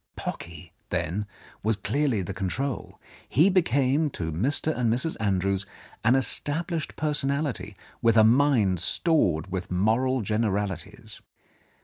[0.15, 1.27] Pocky, then,
[1.61, 4.75] was clearly the control; he became to Mr.
[4.75, 5.15] and Mrs.
[5.19, 5.67] Andrews
[6.03, 11.21] an established personality with a mind stored with moral generalities.